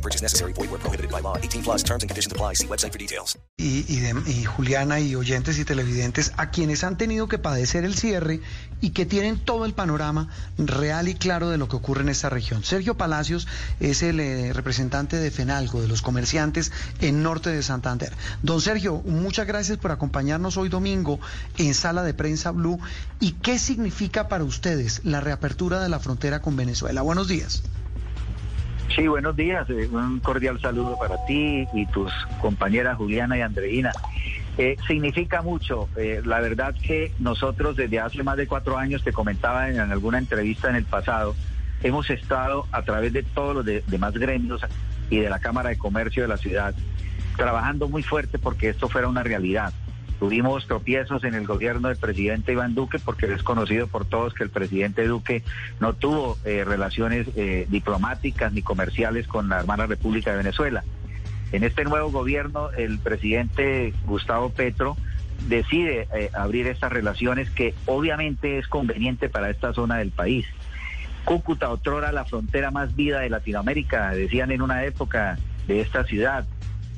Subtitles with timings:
[0.00, 0.54] No purchase necessary.
[0.54, 1.36] Void where prohibited by law.
[1.36, 2.54] 18 plus terms and conditions apply.
[2.54, 3.36] See website for details.
[3.58, 8.40] y, de- Juliana y oyentes y televidentes a quienes han tenido que padecer el cierre
[8.80, 12.30] y que tienen todo el panorama real y claro de lo que ocurre en esta
[12.30, 12.64] región.
[12.64, 13.46] Sergio Palacios
[13.80, 18.14] es el eh, representante de FENALCO, de los comerciantes en norte de Santander.
[18.42, 21.20] Don Sergio, muchas gracias por acompañarnos hoy domingo
[21.58, 22.80] en Sala de Prensa Blue.
[23.20, 27.02] ¿Y qué significa para ustedes la reapertura de la frontera con Venezuela?
[27.02, 27.62] Buenos días.
[28.94, 29.68] Sí, buenos días.
[29.70, 33.92] eh, Un cordial saludo para ti y tus compañeras Juliana y Andreina.
[34.58, 35.88] Eh, significa mucho.
[35.96, 40.18] eh, la verdad que nosotros desde hace más de cuatro años, te comentaba en, alguna
[40.18, 41.36] entrevista en el pasado,
[41.82, 44.60] hemos estado a través de todos los de- demás gremios
[45.08, 46.74] y de la Cámara de Comercio de la ciudad,
[47.36, 49.72] trabajando muy fuerte porque esto fuera una realidad.
[50.20, 54.44] Tuvimos tropiezos en el gobierno del presidente Iván Duque porque es conocido por todos que
[54.44, 55.42] el presidente Duque
[55.80, 60.84] no tuvo eh, relaciones eh, diplomáticas ni comerciales con la hermana República de Venezuela.
[61.52, 64.98] En este nuevo gobierno, el presidente Gustavo Petro
[65.48, 70.44] decide eh, abrir estas relaciones que obviamente es conveniente para esta zona del país.
[71.24, 76.44] Cúcuta, otrora la frontera más vida de Latinoamérica, decían en una época de esta ciudad,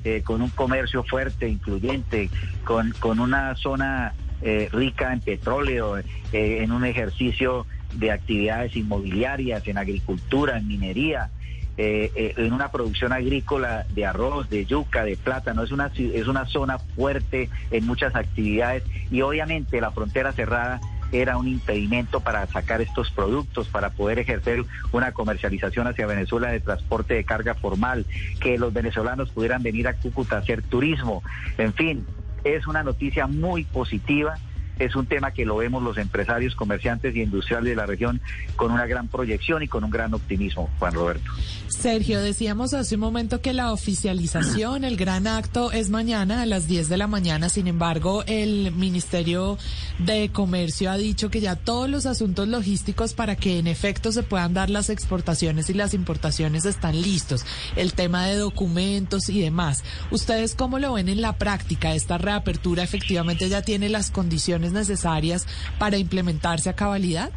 [0.05, 2.31] eh, con un comercio fuerte, incluyente,
[2.64, 9.67] con, con una zona eh, rica en petróleo, eh, en un ejercicio de actividades inmobiliarias,
[9.69, 11.31] en agricultura, en minería,
[11.78, 15.62] eh, eh, en una producción agrícola de arroz, de yuca, de plátano.
[15.62, 20.81] Es una, es una zona fuerte en muchas actividades y obviamente la frontera cerrada
[21.12, 26.60] era un impedimento para sacar estos productos, para poder ejercer una comercialización hacia Venezuela de
[26.60, 28.06] transporte de carga formal,
[28.41, 31.22] que los venezolanos pudieran venir a Cúcuta a hacer turismo.
[31.59, 32.06] En fin,
[32.44, 34.38] es una noticia muy positiva.
[34.78, 38.21] Es un tema que lo vemos los empresarios, comerciantes y industriales de la región
[38.56, 41.31] con una gran proyección y con un gran optimismo, Juan Roberto.
[41.69, 46.69] Sergio, decíamos hace un momento que la oficialización, el gran acto es mañana a las
[46.69, 47.49] 10 de la mañana.
[47.49, 49.59] Sin embargo, el Ministerio
[49.99, 54.22] de Comercio ha dicho que ya todos los asuntos logísticos para que en efecto se
[54.22, 57.44] puedan dar las exportaciones y las importaciones están listos.
[57.75, 59.82] El tema de documentos y demás.
[60.11, 61.94] ¿Ustedes cómo lo ven en la práctica?
[61.94, 65.49] ¿Esta reapertura efectivamente ya tiene las condiciones necesarias
[65.81, 67.33] para implementarse a cabalidad?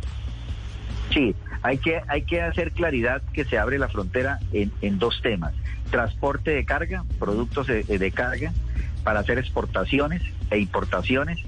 [1.11, 5.19] Sí, hay que, hay que hacer claridad que se abre la frontera en, en dos
[5.23, 5.53] temas.
[5.89, 8.53] Transporte de carga, productos de, de carga
[9.03, 10.21] para hacer exportaciones
[10.51, 11.39] e importaciones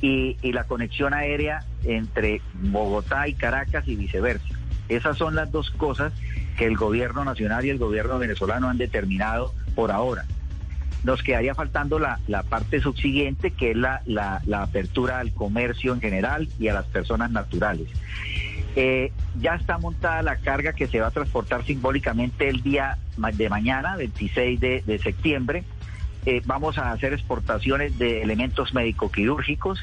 [0.00, 4.46] y, y la conexión aérea entre Bogotá y Caracas y viceversa.
[4.88, 6.12] Esas son las dos cosas
[6.56, 10.24] que el gobierno nacional y el gobierno venezolano han determinado por ahora.
[11.06, 16.00] Nos quedaría faltando la, la parte subsiguiente, que es la, la, apertura al comercio en
[16.00, 17.86] general y a las personas naturales.
[18.74, 22.98] Eh, ya está montada la carga que se va a transportar simbólicamente el día
[23.34, 25.62] de mañana, 26 de, de septiembre.
[26.26, 29.78] Eh, vamos a hacer exportaciones de elementos médico-quirúrgicos,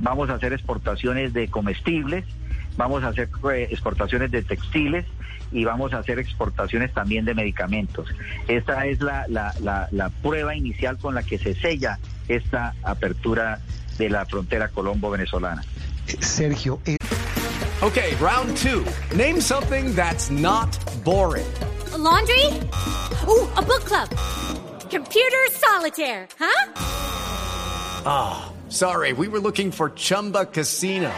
[0.00, 2.24] vamos a hacer exportaciones de comestibles,
[2.76, 5.04] vamos a hacer eh, exportaciones de textiles
[5.50, 8.08] y vamos a hacer exportaciones también de medicamentos.
[8.48, 13.60] Esta es la, la, la, la prueba inicial con la que se sella esta apertura
[13.98, 15.62] de la frontera colombo-venezolana.
[16.20, 16.96] Sergio, eh,
[17.82, 18.84] Okay, round two.
[19.16, 20.70] Name something that's not
[21.02, 21.52] boring.
[21.92, 22.46] A laundry?
[23.26, 24.08] Ooh, a book club.
[24.88, 26.70] Computer solitaire, huh?
[28.68, 31.10] Sorry, we were looking for Chumba Casino.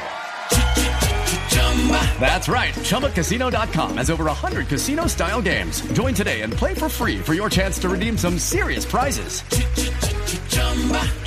[2.18, 2.72] That's right.
[2.72, 5.82] ChumbaCasino.com has over 100 casino style games.
[5.92, 9.42] Join today and play for free for your chance to redeem some serious prizes.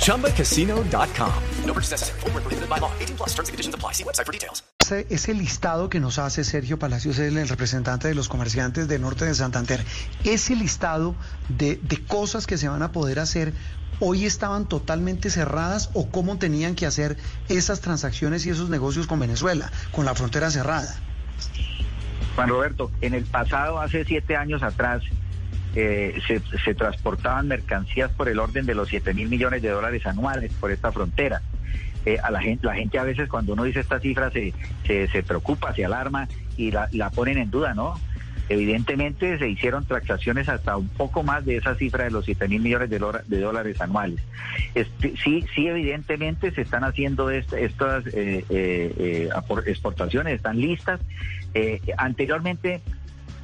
[0.04, 1.42] ChumbaCasino.com.
[1.64, 2.20] No purchase necessary.
[2.22, 2.90] Where prohibited by law.
[2.98, 3.92] 18 plus terms and conditions apply.
[3.92, 4.62] See website for details.
[4.88, 9.02] ese, ese listado que nos hace Sergio Palacios, él, el representante de los comerciantes del
[9.02, 9.84] norte de Santander,
[10.24, 11.14] ese listado
[11.48, 13.52] de, de cosas que se van a poder hacer,
[14.00, 17.16] hoy estaban totalmente cerradas o cómo tenían que hacer
[17.48, 20.94] esas transacciones y esos negocios con Venezuela, con la frontera cerrada.
[22.34, 25.02] Juan Roberto, en el pasado, hace siete años atrás,
[25.74, 30.06] eh, se, se transportaban mercancías por el orden de los 7 mil millones de dólares
[30.06, 31.42] anuales por esta frontera.
[32.06, 34.54] Eh, a la gente, a veces cuando uno dice esta cifra se,
[34.86, 38.00] se, se preocupa, se alarma y la, la ponen en duda, ¿no?
[38.48, 42.62] Evidentemente se hicieron transacciones hasta un poco más de esa cifra de los 7 mil
[42.62, 42.98] millones de,
[43.40, 44.20] dólares anuales.
[44.74, 49.28] Este, sí, sí, evidentemente se están haciendo estas eh, eh,
[49.66, 51.00] exportaciones, están listas.
[51.96, 52.80] anteriormente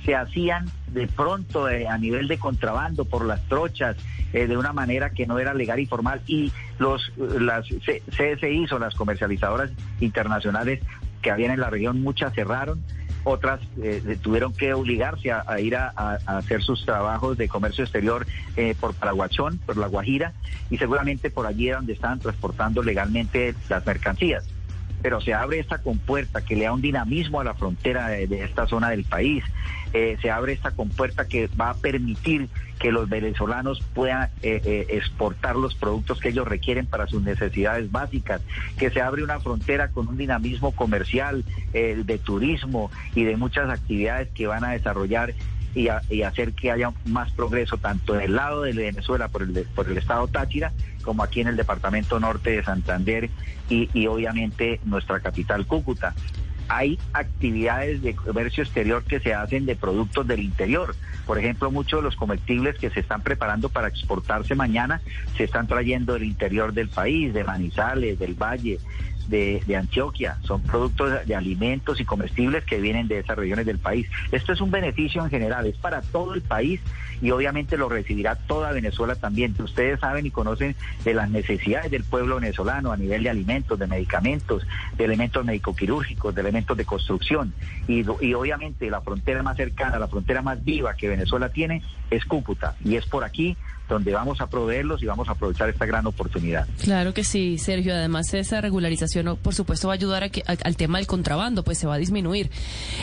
[0.04, 3.96] se hacían de pronto a nivel de contrabando por las trochas
[4.32, 8.94] de una manera que no era legal y formal y los las CSI o las
[8.94, 10.80] comercializadoras internacionales
[11.24, 12.82] que habían en la región muchas cerraron
[13.24, 15.90] otras eh, tuvieron que obligarse a, ir a,
[16.26, 18.26] hacer sus trabajos de comercio exterior
[18.56, 20.32] eh, por Paraguachón, por La Guajira,
[20.70, 24.44] y seguramente por allí era donde estaban transportando legalmente las mercancías
[25.04, 28.66] pero se abre esta compuerta que le da un dinamismo a la frontera de, esta
[28.66, 29.44] zona del país.
[29.92, 32.48] Eh, se abre esta compuerta que va a permitir
[32.78, 37.92] que los venezolanos puedan eh, eh, exportar los productos que ellos requieren para sus necesidades
[37.92, 38.40] básicas,
[38.78, 44.30] que se abre una frontera con un dinamismo comercial, de turismo y de muchas actividades
[44.30, 45.34] que van a desarrollar
[45.74, 45.88] y,
[46.22, 49.98] hacer que haya más progreso tanto en el lado de Venezuela por el, por el
[49.98, 50.72] estado Táchira
[51.02, 53.28] como aquí en el departamento norte de Santander
[53.68, 56.14] y, y obviamente nuestra capital Cúcuta
[56.68, 60.94] hay actividades de comercio exterior que se hacen de productos del interior.
[61.26, 65.00] Por ejemplo, muchos de los comestibles que se están preparando para exportarse mañana
[65.36, 68.78] se están trayendo del interior del país, de Manizales, del Valle,
[69.28, 74.06] de, Antioquia, son productos de alimentos y comestibles que vienen de esas regiones del país.
[74.32, 76.80] Esto es un beneficio en general, es para todo el país
[77.20, 79.54] y obviamente lo recibirá toda Venezuela también.
[79.58, 83.86] Ustedes saben y conocen de las necesidades del pueblo venezolano a nivel de alimentos, de
[83.86, 84.66] medicamentos,
[84.96, 87.54] de elementos médico-quirúrgicos, de elementos de construcción
[87.88, 88.04] y,
[88.34, 92.96] obviamente la frontera más cercana, la frontera más viva que Venezuela tiene es Cúcuta y
[92.96, 93.56] es por aquí
[93.88, 96.66] donde vamos a proveerlos y vamos a aprovechar esta gran oportunidad.
[96.82, 97.94] Claro que sí, Sergio.
[97.94, 101.78] Además, esa regularización, por supuesto, va a ayudar a que, al tema del contrabando, pues
[101.78, 102.50] se va a disminuir.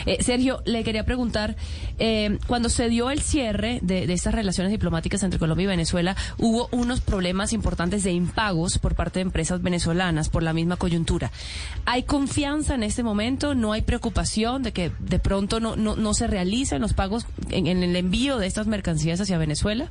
[0.06, 1.56] Eh, Sergio, le quería preguntar,
[1.98, 6.68] eh, cuando se dio el cierre de, estas relaciones diplomáticas entre Colombia y Venezuela, hubo
[6.72, 11.30] unos problemas importantes de impagos por parte de empresas venezolanas por la misma coyuntura.
[11.86, 13.54] ¿Hay confianza en este momento?
[13.54, 18.38] ¿No hay preocupación de que de pronto no, se realicen los pagos en el envío
[18.38, 19.90] de estas mercancías hacia Venezuela?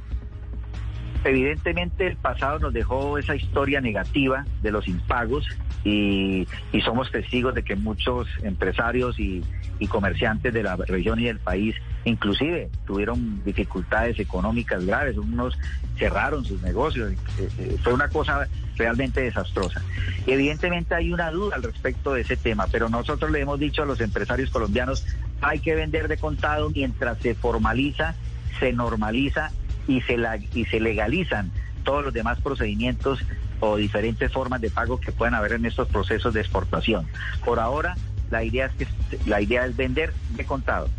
[1.24, 5.48] Evidentemente el pasado nos dejó esa historia negativa de los impagos
[5.84, 6.48] y,
[6.84, 9.44] somos testigos de que muchos empresarios y,
[9.90, 11.76] comerciantes de la región y del país
[12.06, 15.58] inclusive tuvieron dificultades económicas graves, unos
[15.98, 18.48] cerraron sus negocios, eh, eh, fue una cosa
[18.78, 19.82] realmente desastrosa.
[20.26, 23.82] Y evidentemente hay una duda al respecto de ese tema, pero nosotros le hemos dicho
[23.82, 25.04] a los empresarios colombianos,
[25.42, 28.14] hay que vender de contado mientras se formaliza,
[28.60, 29.52] se normaliza
[29.98, 31.52] y se, la, y se legalizan
[31.84, 33.20] todos los demás procedimientos
[33.60, 37.08] o diferentes formas de pago que puedan haber en estos procesos de exportación.
[37.44, 37.96] Por ahora,
[38.30, 38.88] la idea es que
[39.26, 40.90] la idea es vender de contado.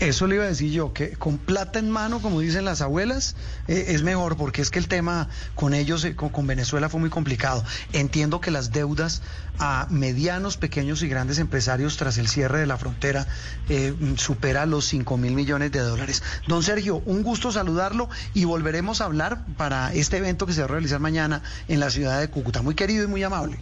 [0.00, 3.36] Eso le iba a decir yo, que con plata en mano, como dicen las abuelas,
[3.68, 7.10] eh, es mejor, porque es que el tema con ellos, eh, con, Venezuela, fue muy
[7.10, 7.64] complicado.
[7.92, 9.22] Entiendo que las deudas
[9.58, 13.26] a medianos, pequeños y grandes empresarios tras el cierre de la frontera
[13.68, 16.22] eh, supera los 5 mil millones de dólares.
[16.48, 20.66] Don Sergio, un gusto saludarlo y volveremos a hablar para este evento que se va
[20.66, 22.60] a realizar mañana en la ciudad de Cúcuta.
[22.60, 23.58] Muy querido y muy amable.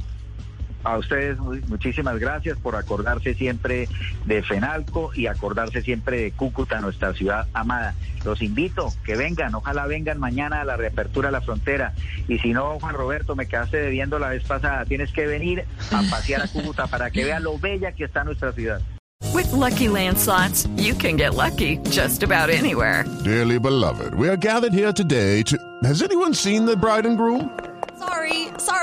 [0.85, 3.89] A ustedes muchísimas gracias por acordarse siempre
[4.27, 7.95] de Fenalco y acordarse siempre de Cúcuta, nuestra ciudad amada.
[8.25, 11.95] Los invito que vengan, ojalá vengan mañana a la reapertura de la frontera.
[12.29, 14.85] Y si no, Juan Roberto, me quedaste debiendo la vez pasada.
[14.85, 18.53] Tienes que venir a pasear a Cúcuta para que vean lo bella que está nuestra
[18.53, 18.81] ciudad.
[19.33, 23.05] With lucky landslots, you can get lucky just about anywhere.
[23.25, 25.57] Dearly beloved, we are gathered here today to.
[25.83, 27.51] Has anyone seen the bride and groom?
[27.99, 28.44] Sorry,